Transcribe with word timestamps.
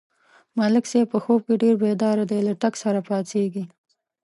ملک 0.57 0.85
صاحب 0.91 1.07
په 1.13 1.19
خوب 1.23 1.39
کې 1.47 1.55
ډېر 1.63 1.75
بیداره 1.83 2.23
دی، 2.31 2.39
له 2.47 2.53
ټک 2.61 2.73
سره 2.83 2.99
پا 3.07 3.17
څېږي. 3.29 3.63